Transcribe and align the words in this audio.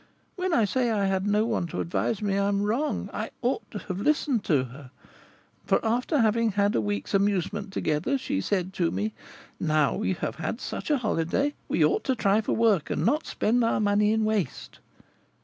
When 0.35 0.51
I 0.51 0.65
say 0.65 0.89
I 0.89 1.05
had 1.05 1.27
no 1.27 1.45
one 1.45 1.67
to 1.67 1.79
advise 1.79 2.23
me, 2.23 2.35
I 2.35 2.47
am 2.47 2.63
wrong: 2.63 3.07
I 3.13 3.29
ought 3.43 3.69
to 3.69 3.77
have 3.87 3.99
listened 4.01 4.43
to 4.45 4.63
her; 4.63 4.89
for, 5.63 5.79
after 5.85 6.17
having 6.17 6.53
had 6.53 6.73
a 6.73 6.81
week's 6.81 7.13
amusement 7.13 7.71
together, 7.71 8.17
she 8.17 8.41
said 8.41 8.73
to 8.73 8.89
me, 8.89 9.13
'Now 9.59 9.93
we 9.95 10.13
have 10.13 10.37
had 10.37 10.59
such 10.59 10.89
a 10.89 10.97
holiday, 10.97 11.53
we 11.67 11.85
ought 11.85 12.03
to 12.05 12.15
try 12.15 12.41
for 12.41 12.53
work, 12.53 12.89
and 12.89 13.05
not 13.05 13.27
spend 13.27 13.63
our 13.63 13.79
money 13.79 14.11
in 14.11 14.25
waste.' 14.25 14.79